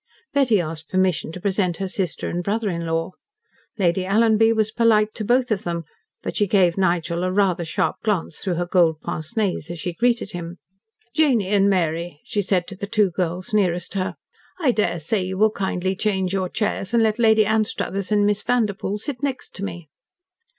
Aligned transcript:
Betty 0.33 0.59
asked 0.59 0.89
permission 0.89 1.31
to 1.31 1.39
present 1.39 1.77
her 1.77 1.87
sister 1.87 2.27
and 2.27 2.43
brother 2.43 2.71
in 2.71 2.87
law. 2.87 3.11
Lady 3.77 4.03
Alanby 4.03 4.51
was 4.51 4.71
polite 4.71 5.13
to 5.13 5.23
both 5.23 5.51
of 5.51 5.61
them, 5.61 5.83
but 6.23 6.35
she 6.35 6.47
gave 6.47 6.75
Nigel 6.75 7.23
a 7.23 7.31
rather 7.31 7.63
sharp 7.63 7.97
glance 8.03 8.39
through 8.39 8.55
her 8.55 8.65
gold 8.65 8.99
pince 9.05 9.37
nez 9.37 9.69
as 9.69 9.77
she 9.79 9.93
greeted 9.93 10.31
him. 10.31 10.57
"Janey 11.13 11.49
and 11.49 11.69
Mary," 11.69 12.19
she 12.23 12.41
said 12.41 12.65
to 12.69 12.75
the 12.75 12.87
two 12.87 13.11
girls 13.11 13.53
nearest 13.53 13.93
her, 13.93 14.15
"I 14.59 14.71
daresay 14.71 15.21
you 15.21 15.37
will 15.37 15.51
kindly 15.51 15.95
change 15.95 16.33
your 16.33 16.49
chairs 16.49 16.95
and 16.95 17.03
let 17.03 17.19
Lady 17.19 17.45
Anstruthers 17.45 18.11
and 18.11 18.25
Miss 18.25 18.41
Vanderpoel 18.41 18.97
sit 18.97 19.21
next 19.21 19.53
to 19.57 19.63
me." 19.63 19.87